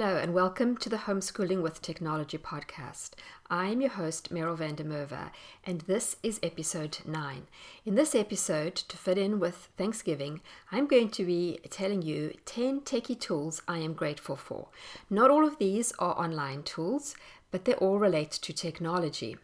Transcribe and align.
Hello, 0.00 0.16
and 0.16 0.32
welcome 0.32 0.76
to 0.76 0.88
the 0.88 1.08
Homeschooling 1.08 1.60
with 1.60 1.82
Technology 1.82 2.38
podcast. 2.38 3.14
I 3.50 3.66
am 3.66 3.80
your 3.80 3.90
host, 3.90 4.32
Meryl 4.32 4.56
van 4.56 4.76
der 4.76 4.84
Merwe, 4.84 5.32
and 5.64 5.80
this 5.80 6.14
is 6.22 6.38
episode 6.40 6.98
9. 7.04 7.48
In 7.84 7.96
this 7.96 8.14
episode, 8.14 8.76
to 8.76 8.96
fit 8.96 9.18
in 9.18 9.40
with 9.40 9.70
Thanksgiving, 9.76 10.40
I'm 10.70 10.86
going 10.86 11.10
to 11.10 11.24
be 11.24 11.58
telling 11.68 12.02
you 12.02 12.32
10 12.44 12.82
techie 12.82 13.18
tools 13.18 13.60
I 13.66 13.78
am 13.78 13.92
grateful 13.92 14.36
for. 14.36 14.68
Not 15.10 15.32
all 15.32 15.44
of 15.44 15.58
these 15.58 15.92
are 15.98 16.16
online 16.16 16.62
tools, 16.62 17.16
but 17.50 17.64
they 17.64 17.74
all 17.74 17.98
relate 17.98 18.30
to 18.30 18.52
technology. 18.52 19.36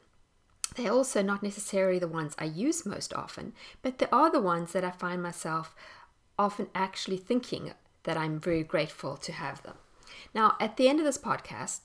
They're 0.77 0.93
also 0.93 1.21
not 1.21 1.43
necessarily 1.43 1.99
the 1.99 2.07
ones 2.07 2.37
I 2.39 2.45
use 2.45 2.87
most 2.87 3.13
often, 3.13 3.55
but 3.83 3.99
they 3.99 4.07
are 4.13 4.31
the 4.31 4.41
ones 4.41 4.71
that 4.71 4.85
I 4.85 4.93
find 4.93 5.21
myself 5.21 5.75
often 6.39 6.69
actually 6.77 7.17
thinking 7.17 7.73
that 8.05 8.17
I'm 8.17 8.39
very 8.39 8.63
grateful 8.63 9.17
to 9.17 9.33
have 9.33 9.61
them. 9.65 9.75
Now, 10.35 10.57
at 10.61 10.77
the 10.77 10.89
end 10.89 10.99
of 11.01 11.05
this 11.05 11.19
podcast, 11.19 11.81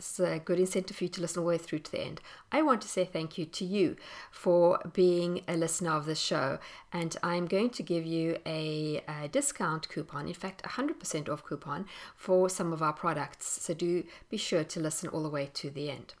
this 0.00 0.18
is 0.18 0.26
a 0.26 0.38
good 0.38 0.58
incentive 0.58 0.96
for 0.96 1.04
you 1.04 1.10
to 1.10 1.20
listen 1.20 1.40
all 1.40 1.44
the 1.44 1.50
way 1.50 1.58
through 1.58 1.80
to 1.80 1.92
the 1.92 2.00
end. 2.00 2.22
I 2.50 2.62
want 2.62 2.80
to 2.80 2.88
say 2.88 3.04
thank 3.04 3.36
you 3.36 3.44
to 3.44 3.66
you 3.66 3.96
for 4.30 4.80
being 4.94 5.42
a 5.46 5.58
listener 5.58 5.90
of 5.90 6.06
the 6.06 6.14
show, 6.14 6.58
and 6.90 7.14
I'm 7.22 7.46
going 7.46 7.68
to 7.68 7.82
give 7.82 8.06
you 8.06 8.38
a, 8.46 9.02
a, 9.06 9.28
discount 9.28 9.90
coupon, 9.90 10.26
in 10.26 10.32
fact, 10.32 10.62
a 10.64 10.70
100% 10.70 11.28
off 11.28 11.44
coupon 11.44 11.84
for 12.16 12.48
some 12.48 12.72
of 12.72 12.80
our 12.80 12.94
products. 12.94 13.46
So 13.62 13.74
do 13.74 14.04
be 14.30 14.38
sure 14.38 14.64
to 14.64 14.80
listen 14.80 15.10
all 15.10 15.22
the 15.22 15.28
way 15.28 15.50
to 15.52 15.68
the 15.68 15.90
end. 15.90 16.14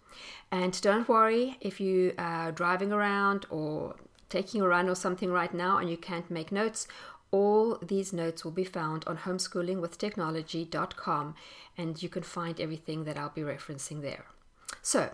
And 0.52 0.78
don't 0.82 1.08
worry 1.08 1.56
if 1.62 1.80
you 1.80 2.12
are 2.18 2.52
driving 2.52 2.92
around 2.92 3.46
or 3.48 3.94
taking 4.28 4.60
a 4.60 4.68
run 4.68 4.90
or 4.90 4.94
something 4.94 5.30
right 5.30 5.54
now 5.54 5.78
and 5.78 5.88
you 5.88 5.96
can't 5.96 6.30
make 6.30 6.52
notes 6.52 6.86
all 7.30 7.78
these 7.80 8.12
notes 8.12 8.44
will 8.44 8.52
be 8.52 8.64
found 8.64 9.04
on 9.06 9.18
homeschoolingwithtechnology.com 9.18 11.34
and 11.78 12.02
you 12.02 12.08
can 12.08 12.22
find 12.22 12.60
everything 12.60 13.04
that 13.04 13.16
I'll 13.16 13.30
be 13.30 13.42
referencing 13.42 14.02
there. 14.02 14.24
So, 14.82 15.10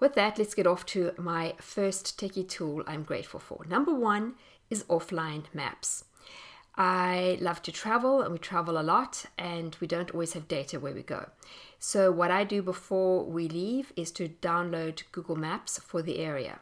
with 0.00 0.14
that, 0.14 0.38
let's 0.38 0.54
get 0.54 0.66
off 0.66 0.84
to 0.86 1.12
my 1.18 1.54
first 1.60 2.18
techie 2.18 2.48
tool 2.48 2.82
I'm 2.86 3.04
grateful 3.04 3.40
for. 3.40 3.66
Number 3.68 3.94
one 3.94 4.36
is 4.70 4.84
offline 4.84 5.44
maps. 5.52 6.04
I 6.76 7.38
love 7.40 7.62
to 7.62 7.72
travel 7.72 8.20
and 8.20 8.32
we 8.32 8.38
travel 8.38 8.80
a 8.80 8.82
lot 8.82 9.26
and 9.38 9.76
we 9.80 9.86
don't 9.86 10.10
always 10.10 10.32
have 10.32 10.48
data 10.48 10.80
where 10.80 10.94
we 10.94 11.02
go. 11.02 11.30
So, 11.78 12.10
what 12.10 12.32
I 12.32 12.44
do 12.44 12.62
before 12.62 13.24
we 13.24 13.48
leave 13.48 13.92
is 13.94 14.10
to 14.12 14.28
download 14.28 15.02
Google 15.12 15.36
Maps 15.36 15.78
for 15.78 16.02
the 16.02 16.18
area. 16.18 16.58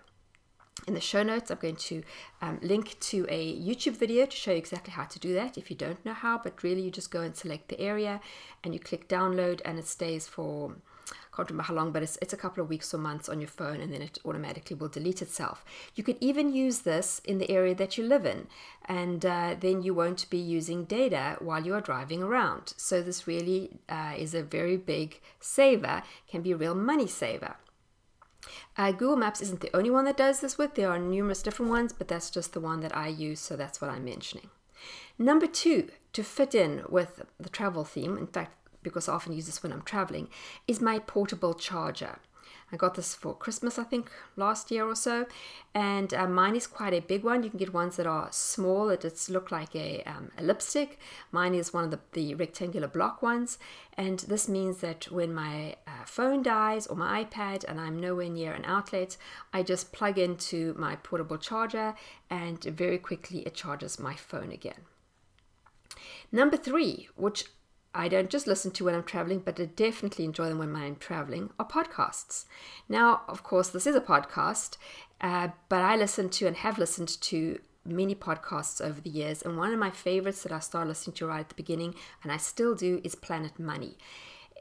In 0.88 0.94
the 0.94 1.00
show 1.00 1.22
notes, 1.22 1.50
I'm 1.50 1.58
going 1.58 1.77
to 1.77 2.02
um, 2.41 2.58
link 2.61 2.98
to 2.98 3.25
a 3.28 3.56
YouTube 3.56 3.97
video 3.97 4.27
to 4.27 4.36
show 4.36 4.50
you 4.50 4.56
exactly 4.56 4.92
how 4.92 5.05
to 5.05 5.19
do 5.20 5.33
that 5.34 5.56
if 5.56 5.70
you 5.70 5.77
don't 5.77 6.05
know 6.05 6.12
how, 6.12 6.38
but 6.38 6.64
really 6.64 6.83
you 6.83 6.91
just 6.91 7.12
go 7.12 7.20
and 7.20 7.36
select 7.36 7.69
the 7.69 7.80
area 7.80 8.20
and 8.64 8.75
you 8.75 8.80
click 8.80 9.08
download 9.08 9.60
and 9.64 9.78
it 9.78 9.86
stays 9.86 10.27
for, 10.27 10.75
I 11.10 11.36
can't 11.36 11.50
remember 11.50 11.69
how 11.69 11.75
long, 11.75 11.92
but 11.92 12.03
it's, 12.03 12.19
it's 12.20 12.33
a 12.33 12.36
couple 12.36 12.64
of 12.64 12.69
weeks 12.69 12.92
or 12.92 12.98
months 12.98 13.28
on 13.28 13.41
your 13.41 13.48
phone 13.48 13.81
and 13.81 13.92
then 13.92 14.03
it 14.03 14.19
automatically 14.25 14.75
will 14.75 14.88
delete 14.88 15.22
itself. 15.22 15.65
You 15.94 16.03
can 16.03 16.16
even 16.21 16.53
use 16.53 16.81
this 16.81 17.21
in 17.25 17.38
the 17.38 17.48
area 17.48 17.76
that 17.76 17.97
you 17.97 18.03
live 18.03 18.26
in 18.26 18.48
and 18.87 19.25
uh, 19.25 19.54
then 19.60 19.82
you 19.82 19.94
won't 19.94 20.28
be 20.31 20.38
using 20.38 20.82
data 20.82 21.37
while 21.38 21.65
you 21.65 21.75
are 21.75 21.81
driving 21.81 22.25
around. 22.25 22.75
So 22.76 23.03
this 23.03 23.28
really 23.28 23.78
uh, 23.88 24.15
is 24.19 24.34
a 24.34 24.42
very 24.42 24.78
big 24.78 25.21
saver, 25.38 26.03
can 26.28 26.42
be 26.42 26.50
a 26.50 26.56
real 26.56 26.75
money 26.75 27.06
saver. 27.06 27.54
Uh, 28.76 28.92
Google 28.92 29.16
Maps 29.16 29.41
isn't 29.41 29.60
the 29.60 29.75
only 29.76 29.91
one 29.91 30.04
that 30.06 30.16
does 30.16 30.41
this 30.41 30.58
with. 30.58 30.75
There 30.75 30.91
are 30.91 30.98
numerous 30.98 31.42
different 31.42 31.70
ones, 31.70 31.92
but 31.92 32.08
that's 32.08 32.30
just 32.30 32.53
the 32.53 32.60
one 32.60 32.80
that 32.80 32.97
I 32.97 33.08
use, 33.08 33.41
so 33.41 33.56
that's 33.56 33.80
what 33.80 33.91
I'm 33.91 34.04
mentioning. 34.04 34.50
Number 35.19 35.47
two, 35.47 35.91
to 36.12 36.22
fit 36.22 36.54
in 36.54 36.82
with 36.88 37.22
the 37.38 37.48
travel 37.48 37.84
theme, 37.84 38.19
in 38.19 38.26
fact, 38.26 38.56
because 38.82 39.08
I 39.08 39.14
often 39.14 39.32
use 39.32 39.47
this 39.47 39.62
when 39.62 39.72
I'm 39.72 39.82
traveling, 39.82 40.28
is 40.66 40.80
my 40.80 40.98
portable 40.98 41.54
charger. 41.54 42.19
I 42.72 42.77
got 42.77 42.94
this 42.94 43.15
for 43.15 43.34
Christmas, 43.34 43.78
I 43.78 43.84
think, 43.84 44.10
last 44.34 44.71
year 44.71 44.87
or 44.87 44.94
so. 44.94 45.27
And 45.75 46.15
uh, 46.15 46.27
mine 46.27 46.56
is 46.56 46.66
quite 46.66 46.94
a 46.94 47.00
big 47.00 47.22
one. 47.22 47.43
You 47.43 47.50
can 47.50 47.59
get 47.59 47.75
ones 47.75 47.97
that 47.97 48.06
are 48.06 48.28
small, 48.31 48.87
that 48.87 49.03
just 49.03 49.28
look 49.28 49.50
like 49.50 49.77
a, 49.77 50.03
um, 50.05 50.31
a 50.38 50.43
lipstick. 50.43 50.99
Mine 51.31 51.55
is 51.55 51.75
one 51.75 51.84
of 51.84 51.91
the, 51.91 52.00
the, 52.12 52.34
rectangular 52.34 52.88
block 52.88 53.21
ones. 53.21 53.59
And 53.99 54.21
this 54.21 54.49
means 54.49 54.78
that 54.78 55.10
when 55.10 55.34
my 55.34 55.77
uh, 55.87 56.05
phone 56.06 56.43
dies 56.43 56.87
or 56.87 56.97
my 56.97 57.25
iPad 57.25 57.65
and 57.69 57.78
I'm 57.78 58.00
nowhere 58.00 58.31
near 58.31 58.55
an 58.55 58.65
outlet, 58.65 59.19
I 59.53 59.62
just 59.62 59.93
plug 59.93 60.19
into 60.19 60.75
my 60.78 60.97
portable 60.97 61.37
charger 61.37 61.94
and 62.31 62.62
very 62.65 62.99
quickly 62.99 63.41
it 63.41 63.54
charges 63.54 63.99
my 63.99 64.15
phone 64.15 64.50
again. 64.50 64.87
Number 66.31 66.56
three, 66.56 67.09
which 67.16 67.44
I 67.94 68.08
don't 68.08 68.30
just 68.30 68.47
listen 68.47 68.70
to 68.72 68.84
when 68.84 68.94
I'm 68.94 69.03
traveling, 69.03 69.41
but 69.41 69.60
I 69.60 69.66
definitely 69.66 70.25
enjoy 70.25 70.48
them 70.48 70.58
when 70.58 70.75
I'm 70.75 70.97
traveling, 70.97 71.50
are 71.58 71.66
podcasts. 71.66 72.47
Now, 72.88 73.22
of 73.28 73.42
course, 73.42 73.69
this 73.69 73.86
is 73.86 73.94
a 73.94 74.00
podcast, 74.00 74.78
uh, 75.20 75.48
but 75.69 75.82
I 75.82 75.97
listen 75.97 76.30
to 76.30 76.47
and 76.47 76.56
have 76.56 76.78
listened 76.78 77.20
to 77.20 77.60
many 77.84 78.14
podcasts 78.14 78.80
over 78.80 79.00
the 79.00 79.10
years. 79.10 79.42
And 79.42 79.58
one 79.58 79.72
of 79.72 79.78
my 79.78 79.91
favorites 79.91 80.42
that 80.42 80.53
I 80.53 80.60
started 80.60 80.88
listening 80.88 81.14
to 81.16 81.26
right 81.26 81.41
at 81.41 81.50
the 81.50 81.54
beginning, 81.54 81.94
and 82.22 82.32
I 82.32 82.38
still 82.38 82.75
do, 82.75 83.00
is 83.04 83.14
Planet 83.14 83.58
Money. 83.58 83.98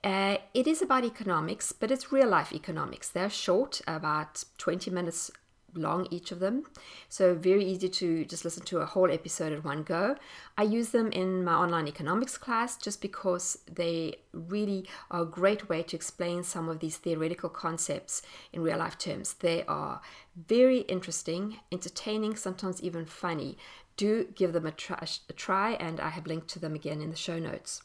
Uh, 0.03 0.37
it 0.53 0.67
is 0.67 0.81
about 0.81 1.05
economics, 1.05 1.71
but 1.71 1.91
it's 1.91 2.11
real 2.11 2.27
life 2.27 2.51
economics. 2.51 3.07
They're 3.09 3.29
short, 3.29 3.81
about 3.87 4.43
20 4.57 4.89
minutes 4.89 5.31
long 5.73 6.07
each 6.11 6.31
of 6.31 6.39
them. 6.39 6.63
So 7.09 7.33
very 7.33 7.63
easy 7.65 7.89
to 7.89 8.25
just 8.25 8.45
listen 8.45 8.63
to 8.65 8.79
a 8.79 8.85
whole 8.85 9.11
episode 9.11 9.53
at 9.53 9.63
one 9.63 9.83
go. 9.83 10.15
I 10.57 10.63
use 10.63 10.89
them 10.89 11.11
in 11.11 11.43
my 11.43 11.53
online 11.53 11.87
economics 11.87 12.37
class 12.37 12.77
just 12.77 13.01
because 13.01 13.57
they 13.71 14.15
really 14.33 14.87
are 15.09 15.23
a 15.23 15.25
great 15.25 15.69
way 15.69 15.83
to 15.83 15.95
explain 15.95 16.43
some 16.43 16.69
of 16.69 16.79
these 16.79 16.97
theoretical 16.97 17.49
concepts 17.49 18.21
in 18.53 18.61
real 18.61 18.77
life 18.77 18.97
terms. 18.97 19.33
They 19.33 19.63
are 19.65 20.01
very 20.35 20.79
interesting 20.81 21.59
entertaining 21.71 22.35
sometimes 22.35 22.81
even 22.81 23.05
funny. 23.05 23.57
Do 23.97 24.27
give 24.35 24.53
them 24.53 24.65
a 24.65 24.71
try, 24.71 25.05
a 25.29 25.33
try 25.33 25.71
and 25.73 25.99
i 25.99 26.09
have 26.09 26.25
linked 26.25 26.47
to 26.49 26.59
them 26.59 26.73
again 26.73 27.01
in 27.01 27.09
the 27.09 27.15
show 27.15 27.39
notes. 27.39 27.81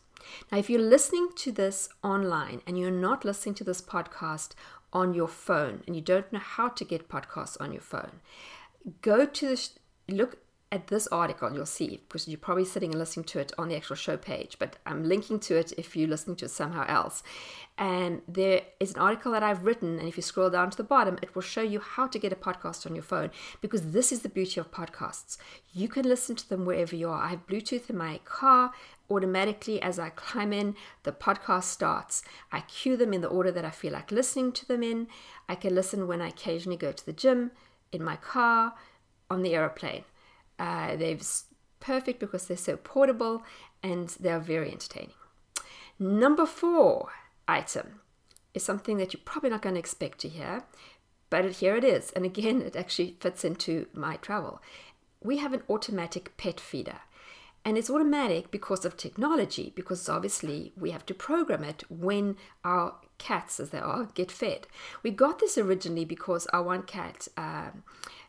Now, 0.50 0.58
if 0.58 0.70
you're 0.70 0.80
listening 0.80 1.28
to 1.36 1.52
this 1.52 1.88
online 2.02 2.62
and 2.66 2.78
you're 2.78 2.90
not 2.90 3.24
listening 3.24 3.54
to 3.56 3.64
this 3.64 3.82
podcast 3.82 4.52
on 4.96 5.12
your 5.12 5.28
phone 5.28 5.82
and 5.86 5.94
you 5.94 6.00
don't 6.00 6.32
know 6.32 6.38
how 6.38 6.68
to 6.68 6.82
get 6.82 7.06
podcasts 7.06 7.60
on 7.60 7.70
your 7.70 7.82
phone, 7.82 8.20
go 9.02 9.26
to 9.26 9.46
the 9.48 9.68
look 10.08 10.38
at 10.72 10.88
this 10.88 11.06
article, 11.08 11.52
you'll 11.52 11.64
see, 11.64 12.00
because 12.08 12.26
you're 12.26 12.38
probably 12.38 12.64
sitting 12.64 12.90
and 12.90 12.98
listening 12.98 13.24
to 13.24 13.38
it 13.38 13.52
on 13.56 13.68
the 13.68 13.76
actual 13.76 13.94
show 13.94 14.16
page, 14.16 14.56
but 14.58 14.76
I'm 14.84 15.04
linking 15.04 15.38
to 15.40 15.56
it 15.56 15.72
if 15.78 15.96
you're 15.96 16.08
listening 16.08 16.36
to 16.36 16.46
it 16.46 16.50
somehow 16.50 16.84
else. 16.88 17.22
And 17.78 18.22
there 18.26 18.62
is 18.80 18.94
an 18.94 19.00
article 19.00 19.30
that 19.32 19.44
I've 19.44 19.64
written, 19.64 19.98
and 19.98 20.08
if 20.08 20.16
you 20.16 20.24
scroll 20.24 20.50
down 20.50 20.70
to 20.70 20.76
the 20.76 20.82
bottom, 20.82 21.18
it 21.22 21.34
will 21.34 21.42
show 21.42 21.62
you 21.62 21.78
how 21.78 22.08
to 22.08 22.18
get 22.18 22.32
a 22.32 22.36
podcast 22.36 22.84
on 22.84 22.96
your 22.96 23.04
phone, 23.04 23.30
because 23.60 23.92
this 23.92 24.10
is 24.10 24.22
the 24.22 24.28
beauty 24.28 24.58
of 24.58 24.72
podcasts. 24.72 25.38
You 25.72 25.88
can 25.88 26.04
listen 26.04 26.34
to 26.34 26.48
them 26.48 26.64
wherever 26.64 26.96
you 26.96 27.10
are. 27.10 27.22
I 27.22 27.28
have 27.28 27.46
Bluetooth 27.46 27.88
in 27.88 27.96
my 27.96 28.18
car. 28.24 28.72
Automatically, 29.08 29.80
as 29.80 30.00
I 30.00 30.08
climb 30.08 30.52
in, 30.52 30.74
the 31.04 31.12
podcast 31.12 31.64
starts. 31.64 32.24
I 32.50 32.62
cue 32.62 32.96
them 32.96 33.14
in 33.14 33.20
the 33.20 33.28
order 33.28 33.52
that 33.52 33.64
I 33.64 33.70
feel 33.70 33.92
like 33.92 34.10
listening 34.10 34.50
to 34.50 34.66
them 34.66 34.82
in. 34.82 35.06
I 35.48 35.54
can 35.54 35.76
listen 35.76 36.08
when 36.08 36.20
I 36.20 36.28
occasionally 36.28 36.76
go 36.76 36.90
to 36.90 37.06
the 37.06 37.12
gym, 37.12 37.52
in 37.92 38.02
my 38.02 38.16
car, 38.16 38.74
on 39.30 39.42
the 39.42 39.54
aeroplane. 39.54 40.02
Uh, 40.58 40.96
they're 40.96 41.18
perfect 41.80 42.18
because 42.20 42.46
they're 42.46 42.56
so 42.56 42.76
portable 42.76 43.42
and 43.82 44.08
they're 44.20 44.40
very 44.40 44.70
entertaining. 44.70 45.14
Number 45.98 46.46
four 46.46 47.10
item 47.48 48.00
is 48.54 48.64
something 48.64 48.96
that 48.98 49.12
you're 49.12 49.20
probably 49.24 49.50
not 49.50 49.62
going 49.62 49.74
to 49.74 49.80
expect 49.80 50.18
to 50.20 50.28
hear, 50.28 50.64
but 51.30 51.44
here 51.52 51.76
it 51.76 51.84
is. 51.84 52.10
And 52.12 52.24
again, 52.24 52.62
it 52.68 52.76
actually 52.76 53.16
fits 53.20 53.44
into 53.44 53.86
my 53.94 54.16
travel. 54.16 54.60
We 55.22 55.38
have 55.38 55.52
an 55.52 55.62
automatic 55.68 56.36
pet 56.36 56.60
feeder. 56.60 57.00
And 57.64 57.76
it's 57.76 57.90
automatic 57.90 58.52
because 58.52 58.84
of 58.84 58.96
technology, 58.96 59.72
because 59.74 60.08
obviously 60.08 60.72
we 60.76 60.92
have 60.92 61.04
to 61.06 61.14
program 61.14 61.64
it 61.64 61.82
when 61.90 62.36
our 62.64 62.94
cats, 63.18 63.58
as 63.58 63.70
they 63.70 63.80
are, 63.80 64.04
get 64.14 64.30
fed. 64.30 64.68
We 65.02 65.10
got 65.10 65.40
this 65.40 65.58
originally 65.58 66.04
because 66.04 66.46
our 66.48 66.62
one 66.62 66.82
cat 66.82 67.26
um, 67.36 67.82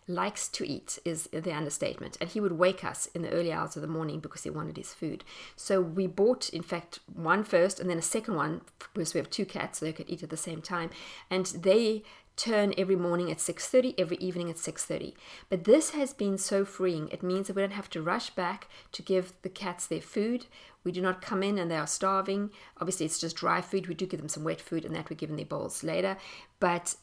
likes 0.08 0.48
to 0.48 0.68
eat 0.68 1.00
is 1.04 1.28
the 1.32 1.54
understatement. 1.54 2.18
And 2.22 2.30
he 2.30 2.40
would 2.40 2.54
wake 2.54 2.84
us 2.84 3.08
in 3.14 3.22
the 3.22 3.32
early 3.32 3.52
hours 3.52 3.76
of 3.76 3.82
the 3.82 3.88
morning 3.88 4.20
because 4.20 4.44
he 4.44 4.50
wanted 4.50 4.78
his 4.78 4.94
food. 4.94 5.24
So 5.56 5.82
we 5.82 6.08
bought 6.08 6.50
in 6.50 6.64
fact 6.64 7.00
one 7.14 7.44
first 7.44 7.80
and 7.80 7.90
then 7.90 7.98
a 7.98 8.04
second 8.04 8.36
one 8.36 8.62
because 8.94 9.14
we 9.14 9.20
have 9.20 9.30
two 9.30 9.46
cats 9.46 9.80
so 9.80 9.86
they 9.86 9.94
could 9.94 10.10
eat 10.10 10.24
at 10.24 10.30
the 10.30 10.38
same 10.38 10.62
time. 10.62 10.90
And 11.30 11.46
they 11.48 12.04
turn 12.38 12.74
every 12.78 12.96
morning 12.96 13.32
at 13.32 13.40
6.30 13.40 13.96
every 13.98 14.18
evening 14.18 14.48
at 14.48 14.58
6.30 14.58 15.16
but 15.50 15.64
this 15.64 15.90
has 15.90 16.14
been 16.14 16.38
so 16.38 16.64
freeing. 16.64 17.10
It 17.10 17.24
means 17.24 17.48
that 17.48 17.56
we 17.56 17.64
don't 17.64 17.72
have 17.72 17.90
to 17.90 18.02
rush 18.02 18.30
back 18.30 18.68
to 18.92 19.02
give 19.02 19.34
the 19.42 19.50
cats 19.50 19.88
their 19.88 20.02
food. 20.02 20.46
We 20.84 20.92
do 20.92 21.02
not 21.02 21.20
come 21.20 21.42
in 21.42 21.58
and 21.58 21.70
they 21.70 21.78
are 21.78 21.88
starving. 21.88 22.52
Obviously 22.80 23.08
it's 23.08 23.20
just 23.20 23.36
dry 23.36 23.62
food. 23.62 23.88
We 23.88 23.96
do 23.96 24.06
give 24.06 24.20
them 24.20 24.30
some 24.30 24.44
wet 24.44 24.62
food 24.62 24.86
and 24.86 24.96
that 24.96 25.10
we 25.10 25.16
give 25.16 25.30
them 25.30 25.38
their 25.38 25.48
bowls 25.48 25.84
later. 25.84 26.16
But 26.60 26.96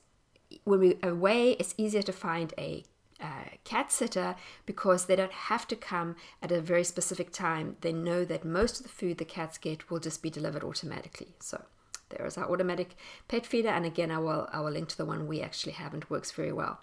when 0.62 0.78
we're 0.78 0.98
away 1.02 1.52
it's 1.52 1.74
easier 1.76 2.02
to 2.02 2.12
find 2.12 2.54
a 2.56 2.84
uh, 3.20 3.44
cat 3.64 3.92
sitter 3.92 4.36
because 4.66 5.06
they 5.06 5.16
don't 5.16 5.32
have 5.32 5.66
to 5.68 5.76
come 5.76 6.16
at 6.42 6.52
a 6.52 6.60
very 6.60 6.84
specific 6.84 7.32
time. 7.32 7.76
They 7.80 7.92
know 7.92 8.24
that 8.24 8.44
most 8.44 8.80
of 8.80 8.82
the 8.84 8.92
food 8.92 9.18
the 9.18 9.24
cats 9.24 9.58
get 9.58 9.90
will 9.90 10.00
just 10.00 10.22
be 10.22 10.30
delivered 10.30 10.64
automatically. 10.64 11.34
So 11.40 11.64
there 12.10 12.26
is 12.26 12.36
our 12.36 12.50
automatic 12.50 12.96
pet 13.28 13.46
feeder, 13.46 13.68
and 13.68 13.84
again, 13.84 14.10
I 14.10 14.18
will 14.18 14.48
I 14.52 14.60
will 14.60 14.70
link 14.70 14.88
to 14.90 14.96
the 14.96 15.06
one 15.06 15.26
we 15.26 15.40
actually 15.40 15.72
have 15.72 15.94
and 15.94 16.04
works 16.10 16.30
very 16.30 16.52
well. 16.52 16.80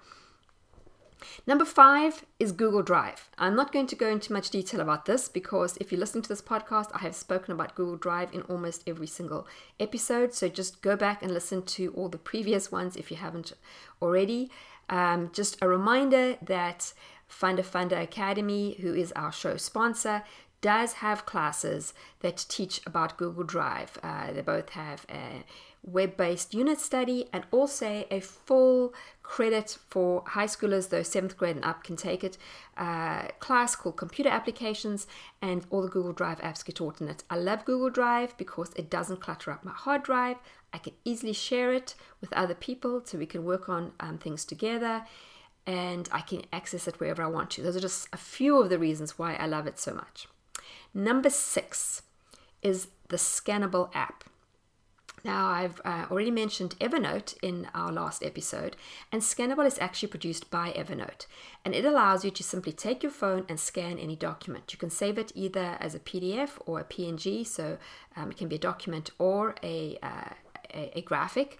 Number 1.46 1.66
five 1.66 2.26
is 2.40 2.52
Google 2.52 2.82
Drive. 2.82 3.30
I'm 3.38 3.56
not 3.56 3.72
going 3.72 3.88
to 3.88 3.96
go 3.96 4.10
into 4.10 4.34
much 4.34 4.50
detail 4.50 4.82
about 4.82 5.06
this 5.06 5.30
because 5.30 5.78
if 5.78 5.92
you're 5.92 6.00
listening 6.00 6.24
to 6.24 6.30
this 6.30 6.42
podcast, 6.42 6.90
I 6.94 7.00
have 7.00 7.16
spoken 7.16 7.54
about 7.54 7.76
Google 7.76 7.96
Drive 7.96 8.34
in 8.34 8.42
almost 8.44 8.84
every 8.88 9.08
single 9.08 9.48
episode. 9.80 10.34
So 10.34 10.50
just 10.50 10.82
go 10.82 10.96
back 10.96 11.22
and 11.22 11.32
listen 11.32 11.62
to 11.64 11.94
all 11.94 12.10
the 12.10 12.18
previous 12.18 12.72
ones 12.72 12.96
if 12.96 13.12
you 13.12 13.18
haven't 13.18 13.54
already. 14.02 14.50
Um, 14.92 15.32
just 15.34 15.58
a 15.62 15.68
reminder 15.68 16.36
that 16.42 16.94
Funda 17.28 17.64
Funda 17.64 18.00
Academy, 18.00 18.78
who 18.82 18.94
is 18.94 19.12
our 19.14 19.32
show 19.32 19.58
sponsor, 19.58 20.24
does 20.60 20.94
have 20.94 21.26
classes 21.26 21.94
that 22.20 22.46
teach 22.48 22.82
about 22.86 23.18
Google 23.18 23.44
Drive. 23.44 23.98
Uh, 24.04 24.32
they 24.32 24.42
both 24.42 24.70
have 24.70 25.06
a 25.10 25.44
web 25.84 26.16
based 26.16 26.54
unit 26.54 26.80
study 26.80 27.26
and 27.34 27.46
also 27.52 28.06
a 28.12 28.20
full 28.20 28.94
credit 29.32 29.78
for 29.88 30.24
high 30.28 30.46
schoolers, 30.46 30.90
though 30.90 31.02
seventh 31.02 31.38
grade 31.38 31.56
and 31.56 31.64
up 31.64 31.86
can 31.86 31.96
take 31.96 32.22
it, 32.22 32.38
uh, 32.76 33.30
class 33.40 33.78
called 33.78 33.96
Computer 33.96 34.30
Applications, 34.30 35.08
and 35.42 35.66
all 35.70 35.82
the 35.82 35.88
Google 35.88 36.12
Drive 36.12 36.40
apps 36.42 36.66
get 36.66 36.76
taught 36.76 37.00
in 37.00 37.08
it. 37.08 37.24
I 37.30 37.38
love 37.38 37.64
Google 37.64 37.90
Drive 37.90 38.36
because 38.36 38.74
it 38.76 38.90
doesn't 38.90 39.22
clutter 39.22 39.50
up 39.50 39.64
my 39.64 39.72
hard 39.72 40.04
drive. 40.04 40.36
I 40.74 40.80
can 40.80 40.92
easily 41.06 41.32
share 41.32 41.72
it 41.72 41.96
with 42.20 42.34
other 42.34 42.54
people 42.54 43.04
so 43.06 43.18
we 43.18 43.26
can 43.26 43.46
work 43.46 43.70
on 43.70 43.94
um, 44.02 44.18
things 44.18 44.44
together 44.44 45.06
and 45.66 46.10
I 46.12 46.20
can 46.20 46.42
access 46.52 46.86
it 46.86 47.00
wherever 47.00 47.24
I 47.24 47.28
want 47.28 47.52
to. 47.52 47.62
Those 47.62 47.78
are 47.78 47.88
just 47.88 48.10
a 48.12 48.18
few 48.18 48.62
of 48.62 48.70
the 48.70 48.80
reasons 48.80 49.18
why 49.18 49.36
I 49.36 49.46
love 49.46 49.66
it 49.66 49.80
so 49.80 49.94
much. 49.94 50.28
Number 50.94 51.30
six 51.30 52.02
is 52.62 52.90
the 53.08 53.16
Scannable 53.16 53.96
app. 53.96 54.26
Now, 55.24 55.48
I've 55.48 55.80
uh, 55.86 56.06
already 56.10 56.32
mentioned 56.32 56.76
Evernote 56.80 57.36
in 57.44 57.68
our 57.76 57.92
last 57.92 58.24
episode, 58.24 58.76
and 59.12 59.22
Scannable 59.22 59.66
is 59.66 59.78
actually 59.80 60.10
produced 60.10 60.50
by 60.50 60.72
Evernote, 60.72 61.28
and 61.64 61.76
it 61.76 61.86
allows 61.86 62.26
you 62.26 62.32
to 62.32 62.44
simply 62.44 62.74
take 62.74 63.04
your 63.04 63.12
phone 63.12 63.46
and 63.48 63.60
scan 63.60 64.00
any 64.00 64.16
document. 64.16 64.74
You 64.74 64.80
can 64.80 64.90
save 64.90 65.20
it 65.20 65.32
either 65.36 65.78
as 65.80 65.94
a 65.94 66.00
PDF 66.00 66.52
or 66.66 66.80
a 66.80 66.84
PNG, 66.84 67.46
so 67.46 67.78
um, 68.16 68.32
it 68.32 68.38
can 68.38 68.48
be 68.48 68.56
a 68.56 68.60
document 68.60 69.12
or 69.20 69.56
a, 69.62 69.98
uh, 70.02 70.34
a, 70.74 71.00
a 71.00 71.02
graphic, 71.02 71.60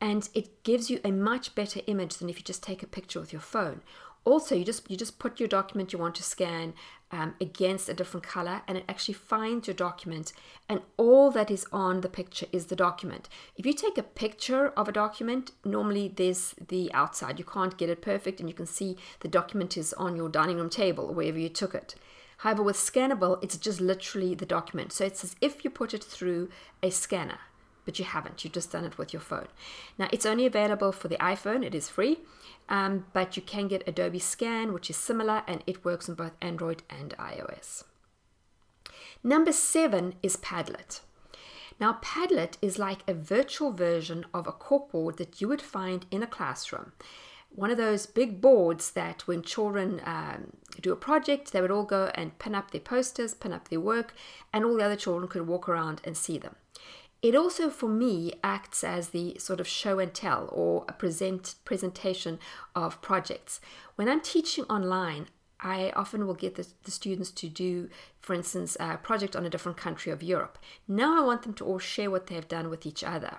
and 0.00 0.28
it 0.34 0.64
gives 0.64 0.90
you 0.90 0.98
a 1.04 1.12
much 1.12 1.54
better 1.54 1.80
image 1.86 2.16
than 2.16 2.28
if 2.28 2.36
you 2.36 2.42
just 2.42 2.64
take 2.64 2.82
a 2.82 2.88
picture 2.88 3.20
with 3.20 3.32
your 3.32 3.42
phone 3.42 3.82
also 4.24 4.54
you 4.54 4.64
just 4.64 4.90
you 4.90 4.96
just 4.96 5.18
put 5.18 5.40
your 5.40 5.48
document 5.48 5.92
you 5.92 5.98
want 5.98 6.14
to 6.14 6.22
scan 6.22 6.74
um, 7.10 7.34
against 7.40 7.88
a 7.88 7.94
different 7.94 8.24
color 8.24 8.62
and 8.66 8.78
it 8.78 8.84
actually 8.88 9.14
finds 9.14 9.66
your 9.66 9.74
document 9.74 10.32
and 10.68 10.80
all 10.96 11.30
that 11.30 11.50
is 11.50 11.66
on 11.72 12.00
the 12.00 12.08
picture 12.08 12.46
is 12.52 12.66
the 12.66 12.76
document. 12.76 13.28
If 13.56 13.66
you 13.66 13.74
take 13.74 13.98
a 13.98 14.02
picture 14.02 14.68
of 14.68 14.88
a 14.88 14.92
document 14.92 15.52
normally 15.64 16.12
there's 16.14 16.54
the 16.68 16.92
outside. 16.94 17.38
You 17.38 17.44
can't 17.44 17.76
get 17.76 17.90
it 17.90 18.00
perfect 18.02 18.40
and 18.40 18.48
you 18.48 18.54
can 18.54 18.66
see 18.66 18.96
the 19.20 19.28
document 19.28 19.76
is 19.76 19.92
on 19.94 20.16
your 20.16 20.28
dining 20.28 20.56
room 20.56 20.70
table 20.70 21.12
wherever 21.12 21.38
you 21.38 21.50
took 21.50 21.74
it. 21.74 21.94
However 22.38 22.62
with 22.62 22.76
scannable 22.76 23.42
it's 23.42 23.58
just 23.58 23.80
literally 23.80 24.34
the 24.34 24.46
document. 24.46 24.92
So 24.92 25.04
it's 25.04 25.22
as 25.22 25.36
if 25.40 25.64
you 25.64 25.70
put 25.70 25.92
it 25.92 26.02
through 26.02 26.48
a 26.82 26.90
scanner 26.90 27.38
but 27.84 27.98
you 27.98 28.04
haven't 28.04 28.44
you've 28.44 28.52
just 28.52 28.72
done 28.72 28.84
it 28.84 28.98
with 28.98 29.12
your 29.12 29.20
phone 29.20 29.48
now 29.98 30.08
it's 30.12 30.26
only 30.26 30.46
available 30.46 30.92
for 30.92 31.08
the 31.08 31.16
iphone 31.16 31.64
it 31.64 31.74
is 31.74 31.88
free 31.88 32.18
um, 32.68 33.06
but 33.12 33.36
you 33.36 33.42
can 33.42 33.68
get 33.68 33.86
Adobe 33.86 34.18
Scan, 34.18 34.72
which 34.72 34.90
is 34.90 34.96
similar 34.96 35.42
and 35.46 35.62
it 35.66 35.84
works 35.84 36.08
on 36.08 36.14
both 36.14 36.32
Android 36.40 36.82
and 36.88 37.14
iOS. 37.18 37.84
Number 39.22 39.52
seven 39.52 40.14
is 40.22 40.36
Padlet. 40.36 41.00
Now, 41.80 41.98
Padlet 42.02 42.56
is 42.62 42.78
like 42.78 43.00
a 43.08 43.14
virtual 43.14 43.72
version 43.72 44.24
of 44.32 44.46
a 44.46 44.52
corkboard 44.52 45.16
that 45.16 45.40
you 45.40 45.48
would 45.48 45.62
find 45.62 46.06
in 46.10 46.22
a 46.22 46.26
classroom. 46.26 46.92
One 47.54 47.70
of 47.70 47.76
those 47.76 48.06
big 48.06 48.40
boards 48.40 48.92
that 48.92 49.26
when 49.26 49.42
children 49.42 50.00
um, 50.04 50.56
do 50.80 50.92
a 50.92 50.96
project, 50.96 51.52
they 51.52 51.60
would 51.60 51.70
all 51.70 51.84
go 51.84 52.10
and 52.14 52.38
pin 52.38 52.54
up 52.54 52.70
their 52.70 52.80
posters, 52.80 53.34
pin 53.34 53.52
up 53.52 53.68
their 53.68 53.80
work, 53.80 54.14
and 54.52 54.64
all 54.64 54.76
the 54.76 54.84
other 54.84 54.96
children 54.96 55.28
could 55.28 55.46
walk 55.46 55.68
around 55.68 56.00
and 56.04 56.16
see 56.16 56.38
them. 56.38 56.56
It 57.22 57.36
also, 57.36 57.70
for 57.70 57.88
me, 57.88 58.32
acts 58.42 58.82
as 58.82 59.10
the 59.10 59.38
sort 59.38 59.60
of 59.60 59.68
show 59.68 60.00
and 60.00 60.12
tell 60.12 60.48
or 60.50 60.84
a 60.88 60.92
present 60.92 61.54
presentation 61.64 62.40
of 62.74 63.00
projects. 63.00 63.60
When 63.94 64.08
I'm 64.08 64.20
teaching 64.20 64.64
online, 64.64 65.28
I 65.60 65.92
often 65.94 66.26
will 66.26 66.34
get 66.34 66.56
the, 66.56 66.66
the, 66.82 66.90
students 66.90 67.30
to 67.30 67.48
do, 67.48 67.88
for 68.20 68.34
instance, 68.34 68.76
a 68.80 68.96
project 68.96 69.36
on 69.36 69.46
a 69.46 69.50
different 69.50 69.78
country 69.78 70.10
of 70.10 70.20
Europe. 70.20 70.58
Now 70.88 71.16
I 71.16 71.24
want 71.24 71.42
them 71.42 71.54
to 71.54 71.64
all 71.64 71.78
share 71.78 72.10
what 72.10 72.26
they 72.26 72.34
have 72.34 72.48
done 72.48 72.68
with 72.68 72.84
each 72.84 73.04
other. 73.04 73.38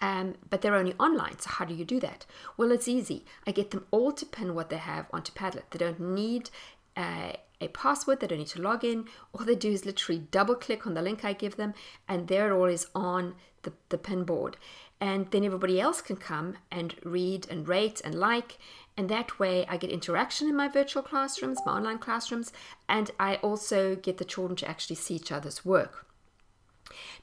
Um, 0.00 0.34
but 0.50 0.60
they're 0.60 0.74
only 0.74 0.94
online, 0.98 1.38
so 1.38 1.50
how 1.50 1.64
do 1.64 1.74
you 1.74 1.84
do 1.84 2.00
that? 2.00 2.26
Well, 2.56 2.72
it's 2.72 2.88
easy. 2.88 3.24
I 3.46 3.52
get 3.52 3.70
them 3.70 3.86
all 3.92 4.10
to 4.12 4.26
pin 4.26 4.56
what 4.56 4.68
they 4.68 4.76
have 4.76 5.06
onto 5.12 5.32
Padlet. 5.32 5.70
They 5.70 5.78
don't 5.78 6.00
need 6.00 6.50
uh, 6.96 7.34
a 7.60 7.68
password. 7.68 8.20
They 8.20 8.26
don't 8.26 8.38
need 8.38 8.48
to 8.48 8.62
log 8.62 8.84
in. 8.84 9.06
All 9.32 9.44
they 9.44 9.54
do 9.54 9.70
is 9.70 9.86
literally 9.86 10.26
double 10.30 10.54
click 10.54 10.86
on 10.86 10.94
the 10.94 11.02
link 11.02 11.24
I 11.24 11.32
give 11.32 11.56
them, 11.56 11.74
and 12.08 12.28
there 12.28 12.50
it 12.50 12.54
all 12.54 12.66
is 12.66 12.86
on 12.94 13.34
the, 13.62 13.72
the 13.88 13.98
pin 13.98 14.24
board. 14.24 14.56
And 15.00 15.30
then 15.30 15.44
everybody 15.44 15.80
else 15.80 16.00
can 16.00 16.16
come 16.16 16.56
and 16.70 16.94
read 17.02 17.46
and 17.50 17.68
rate 17.68 18.00
and 18.04 18.14
like. 18.14 18.58
And 18.96 19.08
that 19.08 19.38
way, 19.38 19.66
I 19.66 19.76
get 19.76 19.90
interaction 19.90 20.48
in 20.48 20.56
my 20.56 20.68
virtual 20.68 21.02
classrooms, 21.02 21.58
my 21.66 21.72
online 21.72 21.98
classrooms, 21.98 22.52
and 22.88 23.10
I 23.18 23.36
also 23.36 23.96
get 23.96 24.18
the 24.18 24.24
children 24.24 24.56
to 24.56 24.68
actually 24.68 24.96
see 24.96 25.16
each 25.16 25.32
other's 25.32 25.64
work. 25.64 26.06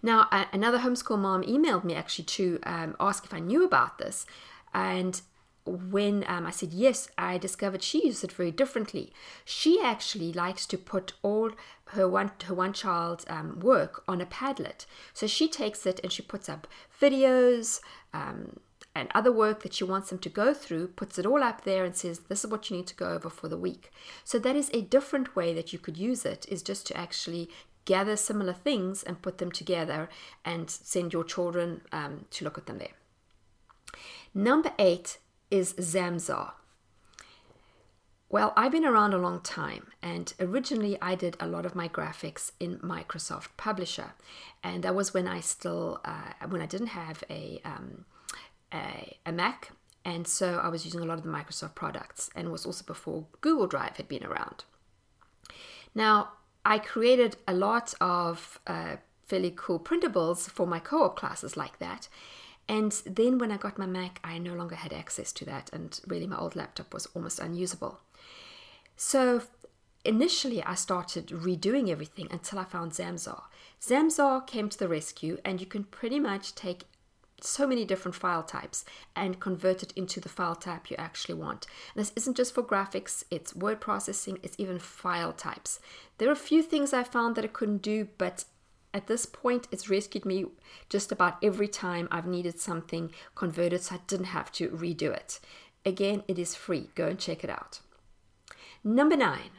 Now, 0.04 0.28
another 0.52 0.80
homeschool 0.80 1.20
mom 1.20 1.44
emailed 1.44 1.84
me 1.84 1.96
actually 1.96 2.26
to 2.26 2.60
um, 2.64 2.96
ask 3.00 3.24
if 3.24 3.34
I 3.34 3.40
knew 3.40 3.64
about 3.64 4.00
this. 4.00 4.26
And 4.74 5.22
when 5.66 6.26
um, 6.28 6.46
I 6.46 6.52
said 6.52 6.74
yes, 6.74 7.10
I 7.18 7.38
discovered 7.38 7.84
she 7.84 8.06
uses 8.06 8.24
it 8.24 8.32
very 8.32 8.52
differently. 8.52 9.14
She 9.46 9.80
actually 9.82 10.34
likes 10.34 10.66
to 10.68 10.78
put 10.78 11.14
all 11.22 11.52
her 11.90 12.08
one 12.08 12.32
her 12.46 12.56
one 12.56 12.74
child 12.74 13.26
um, 13.30 13.60
work 13.60 14.04
on 14.08 14.22
a 14.22 14.26
Padlet. 14.26 14.86
So 15.14 15.28
she 15.28 15.48
takes 15.48 15.86
it 15.86 16.00
and 16.04 16.12
she 16.12 16.22
puts 16.22 16.50
up 16.50 16.68
videos 17.00 17.80
um, 18.14 18.60
and 18.96 19.10
other 19.14 19.32
work 19.32 19.64
that 19.64 19.74
she 19.74 19.84
wants 19.84 20.10
them 20.10 20.20
to 20.20 20.30
go 20.30 20.54
through, 20.54 20.88
puts 20.88 21.18
it 21.20 21.26
all 21.26 21.44
up 21.44 21.64
there 21.64 21.86
and 21.86 21.96
says 21.96 22.20
this 22.20 22.44
is 22.44 22.52
what 22.52 22.70
you 22.70 22.78
need 22.78 22.88
to 22.88 22.96
go 22.96 23.10
over 23.10 23.30
for 23.30 23.48
the 23.48 23.58
week. 23.58 23.92
So 24.24 24.40
that 24.40 24.56
is 24.56 24.70
a 24.74 24.82
different 24.82 25.36
way 25.36 25.54
that 25.54 25.72
you 25.72 25.80
could 25.80 25.98
use 25.98 26.26
it. 26.26 26.46
Is 26.50 26.64
just 26.64 26.88
to 26.88 26.98
actually 26.98 27.50
gather 27.86 28.16
similar 28.16 28.54
things 28.54 29.04
and 29.04 29.22
put 29.22 29.38
them 29.38 29.52
together 29.52 30.10
and 30.46 30.70
send 30.70 31.14
your 31.14 31.24
children 31.24 31.82
um, 31.92 32.26
to 32.32 32.46
look 32.46 32.58
at 32.58 32.66
them 32.66 32.78
there. 32.78 32.96
Number 34.34 34.72
eight 34.80 35.18
is 35.52 35.74
Zamzar. 35.74 36.54
Well, 38.30 38.54
I've 38.56 38.72
been 38.72 38.86
around 38.86 39.14
a 39.14 39.18
long 39.18 39.42
time, 39.42 39.92
and 40.02 40.34
originally 40.40 40.98
I 41.02 41.16
did 41.16 41.36
a 41.42 41.48
lot 41.48 41.66
of 41.66 41.76
my 41.76 41.90
graphics 41.90 42.52
in 42.62 42.78
Microsoft 42.78 43.50
Publisher, 43.58 44.14
and 44.64 44.84
that 44.84 44.96
was 44.96 45.14
when 45.14 45.28
I 45.28 45.42
still 45.42 46.00
uh, 46.06 46.48
when 46.48 46.62
I 46.62 46.66
didn't 46.66 46.88
have 46.88 47.26
a, 47.30 47.60
um, 47.66 48.06
a, 48.74 49.18
a 49.26 49.34
Mac, 49.34 49.72
and 50.06 50.26
so 50.26 50.62
I 50.64 50.70
was 50.70 50.86
using 50.86 51.02
a 51.02 51.06
lot 51.06 51.18
of 51.18 51.26
the 51.26 51.30
Microsoft 51.30 51.76
products, 51.76 52.30
and 52.34 52.54
was 52.54 52.66
also 52.66 52.86
before 52.86 53.26
Google 53.42 53.68
Drive 53.68 53.98
had 53.98 54.08
been 54.08 54.24
around. 54.24 54.64
Now 55.94 56.30
I 56.66 56.80
created 56.80 57.36
a 57.50 57.54
lot 57.54 57.94
of 58.00 58.62
uh, 58.66 58.96
fairly 59.28 59.54
cool 59.54 59.80
printables 59.80 60.50
for 60.50 60.66
my 60.66 60.80
co-op 60.80 61.18
classes 61.18 61.58
like 61.58 61.80
that, 61.80 62.08
and 62.68 62.92
then 63.06 63.38
when 63.38 63.52
I 63.52 63.58
got 63.58 63.78
my 63.78 63.86
Mac, 63.86 64.20
I 64.24 64.38
no 64.38 64.54
longer 64.54 64.76
had 64.76 64.94
access 64.94 65.32
to 65.34 65.46
that, 65.46 65.70
and 65.74 66.00
really 66.08 66.28
my 66.28 66.38
old 66.38 66.56
laptop 66.56 66.94
was 66.94 67.08
almost 67.08 67.40
unusable. 67.40 68.00
So 68.96 69.44
initially, 70.06 70.64
I 70.64 70.76
started 70.76 71.28
redoing 71.28 71.90
everything 71.90 72.28
until 72.32 72.60
I 72.60 72.64
found 72.64 72.92
Zamzar. 72.94 73.44
Zamzar 73.82 74.46
came 74.46 74.70
to 74.70 74.78
the 74.78 74.88
rescue, 74.88 75.38
and 75.44 75.60
you 75.60 75.66
can 75.66 75.84
pretty 75.86 76.20
much 76.20 76.56
take 76.56 76.84
so 77.44 77.66
many 77.66 77.86
different 77.86 78.16
file 78.16 78.44
types 78.44 78.86
and 79.16 79.40
convert 79.40 79.82
it 79.84 79.92
into 79.96 80.20
the 80.20 80.30
file 80.30 80.56
type 80.56 80.90
you 80.90 80.96
actually 80.98 81.36
want. 81.36 81.66
And 81.94 82.02
this 82.02 82.14
isn't 82.16 82.38
just 82.38 82.54
for 82.54 82.64
graphics, 82.64 83.24
it's 83.32 83.56
word 83.56 83.82
processing, 83.82 84.38
it's 84.44 84.56
even 84.60 84.80
file 84.80 85.34
types. 85.34 85.80
There 86.18 86.30
are 86.30 86.34
a 86.34 86.36
few 86.36 86.62
things 86.62 86.94
I 86.94 87.04
found 87.04 87.36
that 87.36 87.46
I 87.46 87.50
couldn't 87.50 87.82
do, 87.82 88.08
but 88.18 88.46
at 88.94 89.08
this 89.08 89.26
point, 89.26 89.68
it's 89.72 89.90
rescued 89.90 90.26
me 90.26 90.46
just 90.90 91.12
about 91.12 91.38
every 91.44 91.68
time 91.68 92.08
I've 92.12 92.28
needed 92.28 92.60
something 92.60 93.12
converted 93.36 93.82
so 93.82 93.96
I 93.96 94.00
didn't 94.08 94.28
have 94.28 94.52
to 94.54 94.70
redo 94.70 95.14
it. 95.14 95.40
Again, 95.86 96.24
it 96.28 96.38
is 96.38 96.56
free. 96.56 96.90
Go 96.96 97.08
and 97.08 97.20
check 97.20 97.44
it 97.44 97.50
out. 97.50 97.80
Number 98.84 99.16
nine, 99.16 99.52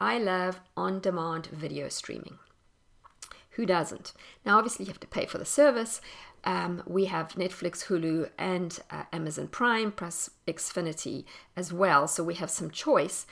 I 0.00 0.18
love 0.18 0.60
on 0.76 1.00
demand 1.00 1.46
video 1.46 1.88
streaming. 1.88 2.38
Who 3.50 3.66
doesn't? 3.66 4.12
Now, 4.44 4.58
obviously, 4.58 4.86
you 4.86 4.90
have 4.90 5.00
to 5.00 5.06
pay 5.06 5.26
for 5.26 5.38
the 5.38 5.44
service. 5.44 6.00
Um, 6.44 6.82
we 6.86 7.04
have 7.04 7.34
Netflix, 7.34 7.84
Hulu, 7.86 8.30
and 8.38 8.78
uh, 8.90 9.04
Amazon 9.12 9.46
Prime 9.48 9.92
plus 9.92 10.30
Xfinity 10.48 11.24
as 11.56 11.72
well. 11.72 12.08
So 12.08 12.24
we 12.24 12.34
have 12.34 12.50
some 12.50 12.70
choice. 12.70 13.26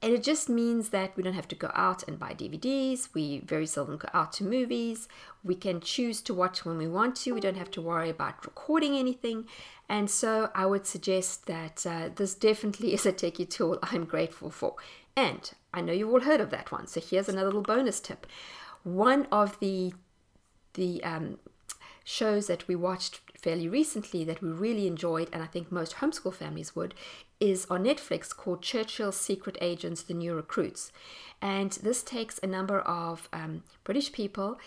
And 0.00 0.12
it 0.12 0.22
just 0.22 0.48
means 0.48 0.90
that 0.90 1.16
we 1.16 1.24
don't 1.24 1.34
have 1.34 1.48
to 1.48 1.56
go 1.56 1.72
out 1.74 2.06
and 2.06 2.18
buy 2.18 2.32
DVDs. 2.32 3.08
We 3.14 3.40
very 3.40 3.66
seldom 3.66 3.96
go 3.96 4.08
out 4.14 4.32
to 4.34 4.44
movies. 4.44 5.08
We 5.42 5.56
can 5.56 5.80
choose 5.80 6.20
to 6.22 6.34
watch 6.34 6.64
when 6.64 6.78
we 6.78 6.86
want 6.86 7.16
to. 7.16 7.34
We 7.34 7.40
don't 7.40 7.56
have 7.56 7.70
to 7.72 7.82
worry 7.82 8.08
about 8.08 8.44
recording 8.44 8.96
anything. 8.96 9.46
And 9.88 10.08
so 10.08 10.50
I 10.54 10.66
would 10.66 10.86
suggest 10.86 11.46
that 11.46 11.84
uh, 11.84 12.10
this 12.14 12.34
definitely 12.34 12.94
is 12.94 13.06
a 13.06 13.12
techie 13.12 13.48
tool 13.48 13.78
I'm 13.82 14.04
grateful 14.04 14.50
for. 14.50 14.76
And 15.16 15.50
I 15.74 15.80
know 15.80 15.92
you've 15.92 16.10
all 16.10 16.20
heard 16.20 16.40
of 16.40 16.50
that 16.50 16.70
one. 16.70 16.86
So 16.86 17.00
here's 17.00 17.28
another 17.28 17.46
little 17.46 17.62
bonus 17.62 17.98
tip. 17.98 18.26
One 18.84 19.26
of 19.32 19.58
the 19.58 19.94
the 20.74 21.02
um, 21.02 21.38
shows 22.04 22.46
that 22.46 22.68
we 22.68 22.76
watched 22.76 23.20
fairly 23.40 23.68
recently 23.68 24.24
that 24.24 24.42
we 24.42 24.50
really 24.50 24.86
enjoyed, 24.86 25.28
and 25.32 25.42
I 25.42 25.46
think 25.46 25.70
most 25.70 25.96
homeschool 25.96 26.34
families 26.34 26.74
would, 26.74 26.94
is 27.40 27.66
on 27.70 27.84
Netflix 27.84 28.34
called 28.34 28.62
Churchill's 28.62 29.16
Secret 29.16 29.56
Agents 29.60 30.02
The 30.02 30.14
New 30.14 30.34
Recruits. 30.34 30.92
And 31.40 31.72
this 31.72 32.02
takes 32.02 32.38
a 32.42 32.46
number 32.46 32.80
of 32.80 33.28
um, 33.32 33.62
British 33.84 34.12
people, 34.12 34.58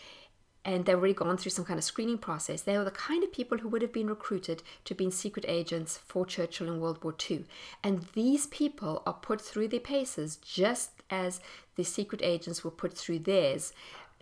and 0.63 0.85
they've 0.85 0.95
already 0.95 1.13
gone 1.13 1.37
through 1.37 1.51
some 1.51 1.65
kind 1.65 1.79
of 1.79 1.83
screening 1.83 2.19
process. 2.19 2.61
They 2.61 2.75
are 2.75 2.83
the 2.83 2.91
kind 2.91 3.23
of 3.23 3.33
people 3.33 3.57
who 3.57 3.67
would 3.69 3.81
have 3.81 3.91
been 3.91 4.07
recruited 4.07 4.61
to 4.85 4.93
be 4.93 5.09
secret 5.09 5.45
agents 5.47 5.97
for 6.05 6.25
Churchill 6.25 6.67
in 6.67 6.79
World 6.79 7.03
War 7.03 7.15
II. 7.29 7.45
And 7.83 8.05
these 8.13 8.45
people 8.47 9.01
are 9.05 9.13
put 9.13 9.41
through 9.41 9.69
their 9.69 9.79
paces 9.79 10.37
just 10.37 10.91
as 11.09 11.41
the 11.75 11.83
secret 11.83 12.21
agents 12.23 12.63
were 12.63 12.71
put 12.71 12.95
through 12.95 13.19
theirs 13.19 13.73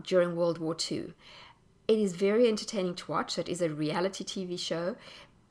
during 0.04 0.36
World 0.36 0.60
War 0.60 0.76
II. 0.90 1.14
It 1.90 1.98
is 1.98 2.14
very 2.16 2.48
entertaining 2.48 2.94
to 2.98 3.12
watch. 3.12 3.32
So 3.32 3.42
it 3.42 3.50
is 3.50 3.64
a 3.64 3.70
reality 3.72 4.24
TV 4.24 4.60
show, 4.60 4.96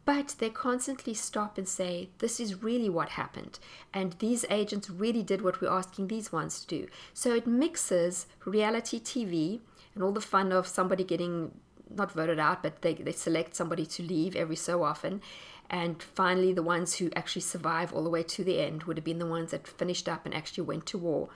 but 0.04 0.36
they 0.38 0.50
constantly 0.50 1.12
stop 1.12 1.58
and 1.58 1.66
say, 1.66 2.10
This 2.18 2.38
is 2.38 2.62
really 2.62 2.88
what 2.88 3.08
happened. 3.08 3.58
And 3.92 4.12
these 4.20 4.44
agents 4.48 4.88
really 4.88 5.24
did 5.24 5.42
what 5.42 5.60
we're 5.60 5.68
asking 5.68 6.06
these 6.06 6.30
ones 6.30 6.60
to 6.60 6.66
do. 6.68 6.86
So 7.12 7.34
it 7.34 7.48
mixes 7.48 8.28
reality 8.44 9.00
TV 9.00 9.58
and 9.96 10.04
all 10.04 10.12
the 10.12 10.20
fun 10.20 10.52
of 10.52 10.68
somebody 10.68 11.02
getting 11.02 11.50
not 11.92 12.12
voted 12.12 12.38
out, 12.38 12.62
but 12.62 12.82
they, 12.82 12.94
they 12.94 13.10
select 13.10 13.56
somebody 13.56 13.84
to 13.86 14.04
leave 14.04 14.36
every 14.36 14.54
so 14.54 14.84
often. 14.84 15.20
And 15.68 16.00
finally, 16.00 16.52
the 16.52 16.62
ones 16.62 16.94
who 16.94 17.10
actually 17.16 17.42
survive 17.42 17.92
all 17.92 18.04
the 18.04 18.10
way 18.10 18.22
to 18.22 18.44
the 18.44 18.60
end 18.60 18.84
would 18.84 18.96
have 18.96 19.04
been 19.04 19.18
the 19.18 19.26
ones 19.26 19.50
that 19.50 19.66
finished 19.66 20.08
up 20.08 20.24
and 20.24 20.32
actually 20.32 20.62
went 20.62 20.86
to 20.86 20.98
war. 20.98 21.30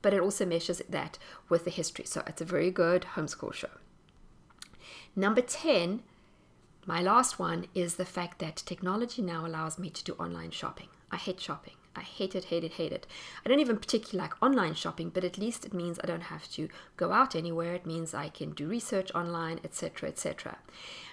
But 0.00 0.14
it 0.14 0.22
also 0.22 0.46
meshes 0.46 0.80
that 0.88 1.18
with 1.50 1.64
the 1.66 1.70
history. 1.70 2.06
So 2.06 2.22
it's 2.26 2.40
a 2.40 2.46
very 2.46 2.70
good 2.70 3.04
homeschool 3.16 3.52
show. 3.52 3.68
Number 5.18 5.40
10, 5.40 6.02
my 6.84 7.00
last 7.00 7.38
one 7.38 7.68
is 7.74 7.94
the 7.94 8.04
fact 8.04 8.38
that 8.40 8.56
technology 8.56 9.22
now 9.22 9.46
allows 9.46 9.78
me 9.78 9.88
to 9.88 10.04
do 10.04 10.12
online 10.20 10.50
shopping. 10.50 10.88
I 11.10 11.16
hate 11.16 11.40
shopping. 11.40 11.72
I 11.96 12.02
hate 12.02 12.34
it, 12.34 12.44
hate 12.44 12.64
it, 12.64 12.72
hate 12.72 12.92
it. 12.92 13.06
I 13.42 13.48
don't 13.48 13.60
even 13.60 13.78
particularly 13.78 14.28
like 14.28 14.42
online 14.42 14.74
shopping, 14.74 15.08
but 15.08 15.24
at 15.24 15.38
least 15.38 15.64
it 15.64 15.72
means 15.72 15.98
I 15.98 16.06
don't 16.06 16.24
have 16.24 16.46
to 16.50 16.68
go 16.98 17.12
out 17.12 17.34
anywhere. 17.34 17.72
It 17.72 17.86
means 17.86 18.12
I 18.12 18.28
can 18.28 18.50
do 18.50 18.68
research 18.68 19.10
online, 19.14 19.58
etc., 19.64 20.10
etc. 20.10 20.58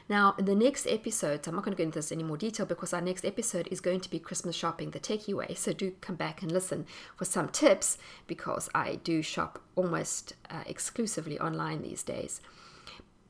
Now, 0.10 0.36
in 0.38 0.44
the 0.44 0.54
next 0.54 0.86
episode, 0.86 1.48
I'm 1.48 1.56
not 1.56 1.64
going 1.64 1.74
to 1.74 1.82
go 1.82 1.86
into 1.86 2.00
this 2.00 2.12
any 2.12 2.24
more 2.24 2.36
detail 2.36 2.66
because 2.66 2.92
our 2.92 3.00
next 3.00 3.24
episode 3.24 3.70
is 3.72 3.80
going 3.80 4.02
to 4.02 4.10
be 4.10 4.20
Christmas 4.20 4.58
shopping 4.58 4.92
the 4.92 5.00
techie 5.00 5.34
way. 5.34 5.54
So 5.54 5.72
do 5.72 5.94
come 6.02 6.18
back 6.18 6.42
and 6.42 6.52
listen 6.52 6.86
for 7.16 7.24
some 7.24 7.48
tips 7.48 7.98
because 8.28 8.70
I 8.76 8.96
do 8.96 9.22
shop 9.22 9.62
almost 9.78 10.34
uh, 10.50 10.64
exclusively 10.66 11.40
online 11.40 11.84
these 11.84 12.04
days. 12.04 12.42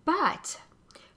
But 0.06 0.60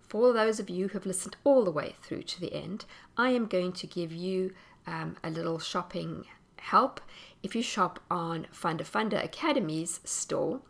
for 0.00 0.32
those 0.32 0.60
of 0.60 0.70
you 0.70 0.88
who 0.88 0.94
have 0.94 1.06
listened 1.06 1.36
all 1.44 1.64
the 1.64 1.70
way 1.70 1.96
through 2.02 2.22
to 2.22 2.40
the 2.40 2.54
end, 2.54 2.84
I 3.16 3.30
am 3.30 3.46
going 3.46 3.72
to 3.72 3.86
give 3.86 4.12
you 4.12 4.52
um, 4.86 5.16
a 5.24 5.30
little 5.30 5.58
shopping 5.58 6.24
help. 6.58 7.00
If 7.42 7.54
you 7.54 7.62
shop 7.62 8.00
on 8.10 8.46
Funda 8.50 8.84
Funda 8.84 9.22
Academy's 9.22 10.00
store, 10.04 10.60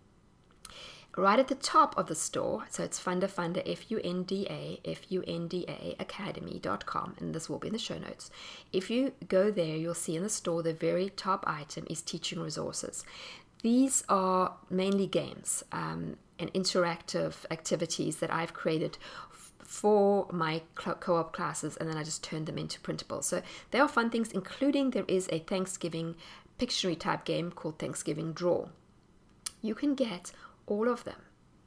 right 1.17 1.39
at 1.39 1.49
the 1.49 1.55
top 1.55 1.97
of 1.97 2.07
the 2.07 2.15
store, 2.15 2.65
so 2.71 2.83
it's 2.83 2.99
Funda 2.99 3.29
Funda, 3.29 3.67
F 3.69 3.91
U 3.91 4.01
N 4.03 4.23
D 4.23 4.47
A, 4.49 4.81
F 4.85 5.11
U 5.11 5.23
N 5.27 5.49
D 5.49 5.65
A 5.69 5.97
Academy.com, 5.99 7.15
and 7.19 7.35
this 7.35 7.49
will 7.49 7.59
be 7.59 7.69
in 7.69 7.73
the 7.73 7.79
show 7.79 7.99
notes. 7.99 8.31
If 8.73 8.91
you 8.91 9.13
go 9.29 9.51
there, 9.51 9.77
you'll 9.77 9.95
see 9.95 10.17
in 10.17 10.23
the 10.23 10.29
store 10.29 10.63
the 10.63 10.75
very 10.75 11.11
top 11.11 11.45
item 11.47 11.87
is 11.89 12.03
teaching 12.03 12.41
resources. 12.41 13.05
These 13.63 14.05
are 14.09 14.55
mainly 14.69 15.07
games 15.07 15.65
um, 15.73 16.19
and 16.39 16.53
interactive 16.53 17.35
activities 17.51 18.17
that 18.17 18.33
I've 18.33 18.55
created 18.55 18.99
for 19.67 20.29
my 20.31 20.63
co 20.75 21.17
op 21.17 21.33
classes, 21.33 21.77
and 21.77 21.89
then 21.89 21.97
I 21.97 22.05
just 22.05 22.23
turned 22.23 22.47
them 22.47 22.59
into 22.59 22.81
printables. 22.81 23.25
So 23.25 23.43
they 23.71 23.81
are 23.81 23.89
fun 23.89 24.11
things, 24.11 24.33
including 24.33 24.91
there 24.91 25.05
is 25.09 25.29
a 25.31 25.41
Thanksgiving 25.41 26.15
Pictionary 26.59 26.99
type 26.99 27.25
game 27.25 27.51
called 27.51 27.79
Thanksgiving 27.79 28.33
Draw. 28.33 28.69
You 29.61 29.75
can 29.75 29.95
get 29.95 30.33
all 30.67 30.89
of 30.89 31.05
them. 31.05 31.21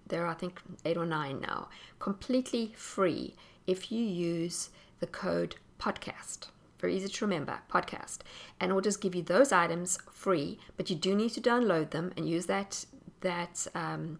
There 0.07 0.25
are, 0.25 0.29
I 0.29 0.33
think, 0.33 0.61
eight 0.85 0.97
or 0.97 1.05
nine 1.05 1.41
now, 1.41 1.69
completely 1.99 2.73
free 2.75 3.35
if 3.67 3.91
you 3.91 4.03
use 4.03 4.69
the 4.99 5.07
code 5.07 5.57
podcast. 5.79 6.47
Very 6.79 6.95
easy 6.95 7.09
to 7.09 7.25
remember, 7.25 7.59
podcast. 7.71 8.19
And 8.59 8.71
we'll 8.71 8.81
just 8.81 9.01
give 9.01 9.13
you 9.13 9.21
those 9.21 9.51
items 9.51 9.99
free, 10.11 10.57
but 10.77 10.89
you 10.89 10.95
do 10.95 11.13
need 11.13 11.31
to 11.31 11.41
download 11.41 11.91
them 11.91 12.13
and 12.17 12.27
use 12.27 12.45
that 12.47 12.85
that 13.21 13.67
um, 13.75 14.19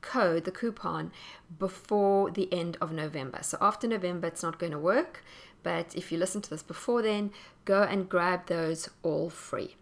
code, 0.00 0.44
the 0.44 0.50
coupon, 0.50 1.12
before 1.58 2.30
the 2.30 2.52
end 2.52 2.76
of 2.80 2.92
November. 2.92 3.38
So 3.42 3.58
after 3.60 3.86
November, 3.86 4.28
it's 4.28 4.42
not 4.42 4.58
going 4.58 4.72
to 4.72 4.78
work. 4.78 5.22
But 5.62 5.94
if 5.94 6.10
you 6.10 6.18
listen 6.18 6.40
to 6.42 6.50
this 6.50 6.62
before 6.62 7.02
then, 7.02 7.30
go 7.64 7.82
and 7.82 8.08
grab 8.08 8.46
those 8.46 8.88
all 9.02 9.30
free. 9.30 9.76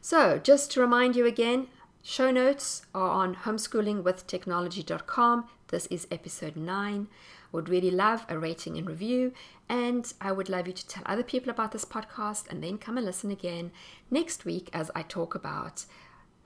So, 0.00 0.38
just 0.38 0.70
to 0.72 0.80
remind 0.80 1.16
you 1.16 1.26
again, 1.26 1.68
show 2.02 2.30
notes 2.30 2.86
are 2.94 3.10
on 3.10 3.36
homeschoolingwithtechnology.com. 3.36 5.48
This 5.68 5.86
is 5.86 6.06
episode 6.10 6.56
9. 6.56 7.08
Would 7.52 7.68
really 7.68 7.90
love 7.90 8.24
a 8.28 8.38
rating 8.38 8.78
and 8.78 8.86
review, 8.86 9.32
and 9.68 10.12
I 10.20 10.32
would 10.32 10.48
love 10.48 10.66
you 10.66 10.72
to 10.72 10.86
tell 10.86 11.02
other 11.04 11.22
people 11.22 11.50
about 11.50 11.72
this 11.72 11.84
podcast 11.84 12.48
and 12.48 12.62
then 12.62 12.78
come 12.78 12.96
and 12.96 13.04
listen 13.04 13.30
again 13.30 13.72
next 14.10 14.44
week 14.44 14.70
as 14.72 14.90
I 14.94 15.02
talk 15.02 15.34
about 15.34 15.84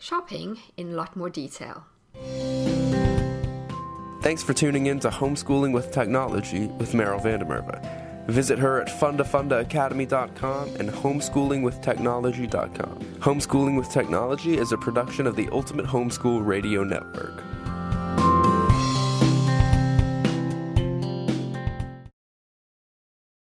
shopping 0.04 0.58
in 0.76 0.92
a 0.92 0.94
lot 0.94 1.16
more 1.16 1.30
detail. 1.30 1.86
Thanks 4.20 4.42
for 4.42 4.52
tuning 4.54 4.86
in 4.86 5.00
to 5.00 5.08
Homeschooling 5.08 5.72
with 5.72 5.90
Technology 5.92 6.66
with 6.66 6.92
Meryl 6.92 7.22
van 7.22 7.40
der 7.40 7.46
Merwe. 7.46 7.80
Visit 8.26 8.58
her 8.58 8.80
at 8.80 8.88
fundafundaacademy.com 8.88 10.76
and 10.76 10.88
homeschoolingwithtechnology.com. 10.88 12.98
Homeschooling 13.18 13.76
with 13.76 13.90
Technology 13.90 14.56
is 14.56 14.72
a 14.72 14.78
production 14.78 15.26
of 15.26 15.36
the 15.36 15.46
Ultimate 15.52 15.84
Homeschool 15.86 16.46
Radio 16.46 16.84
Network. 16.84 17.42